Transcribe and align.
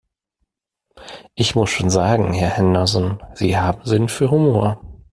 Ich 1.35 1.53
muss 1.53 1.69
schon 1.69 1.91
sagen, 1.91 2.33
Herr 2.33 2.49
Henderson, 2.49 3.21
Sie 3.35 3.55
haben 3.59 3.85
Sinn 3.85 4.09
für 4.09 4.31
Humor. 4.31 4.81